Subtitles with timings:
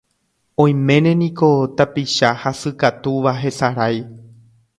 [0.63, 1.49] Oiméne niko
[1.81, 4.03] tapicha hasykatúva hesarái.